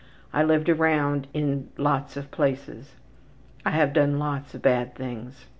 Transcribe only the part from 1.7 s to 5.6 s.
lots of places. I have done lots of bad things.